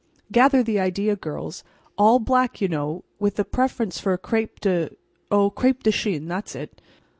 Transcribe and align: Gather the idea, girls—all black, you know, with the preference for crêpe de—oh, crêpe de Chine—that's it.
Gather 0.31 0.63
the 0.63 0.79
idea, 0.79 1.15
girls—all 1.15 2.17
black, 2.17 2.59
you 2.59 2.67
know, 2.67 3.03
with 3.19 3.35
the 3.35 3.45
preference 3.45 3.99
for 3.99 4.17
crêpe 4.17 4.59
de—oh, 4.61 5.51
crêpe 5.51 5.83
de 5.83 5.91
Chine—that's 5.91 6.55
it. 6.55 6.81